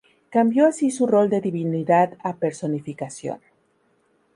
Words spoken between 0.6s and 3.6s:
así su rol de divinidad a personificación.